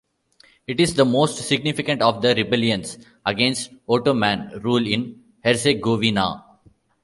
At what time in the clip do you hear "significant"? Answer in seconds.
1.47-2.01